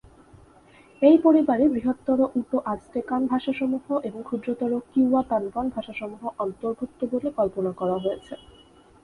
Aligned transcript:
এই 1.01 1.17
পরিবারে 1.17 1.65
বৃহত্তর 1.69 2.19
উটো-আজটেকান 2.35 3.21
ভাষাসমূহ 3.27 3.85
এবং 4.03 4.19
ক্ষুদ্রতর 4.23 4.71
কিওয়া-তানোয়ান 4.91 5.67
ভাষাসমূহ 5.69 6.21
অন্তর্ভুক্ত 6.39 6.99
বলে 7.11 7.29
কল্পনা 7.31 7.71
করা 7.71 7.97
হয়েছে। 7.97 8.33